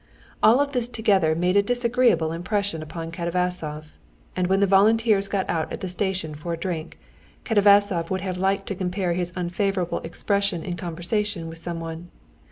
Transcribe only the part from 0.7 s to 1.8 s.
this together made a